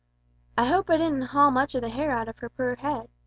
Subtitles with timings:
[0.57, 3.07] "I hope I didn't haul much of the hair out of her poor head?"